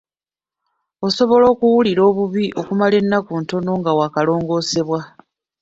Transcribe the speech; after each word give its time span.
Osobola 1.07 1.45
okuwulira 1.53 2.01
obubi 2.09 2.45
okumala 2.59 2.95
ennaku 3.01 3.31
ntono 3.41 3.71
nga 3.79 3.91
waakalongoosebwa. 3.97 4.99